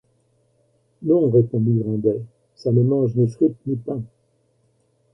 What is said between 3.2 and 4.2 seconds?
frippe, ni pain.